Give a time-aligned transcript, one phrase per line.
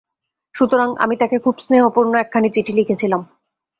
[0.55, 3.21] সুতরাং আমি তাকে খুব স্নেহপূর্ণ একখানি চিঠি লিখেছিলাম।